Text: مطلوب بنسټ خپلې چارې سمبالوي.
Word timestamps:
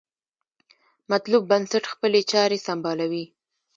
مطلوب 1.11 1.43
بنسټ 1.51 1.83
خپلې 1.93 2.21
چارې 2.31 2.57
سمبالوي. 2.67 3.25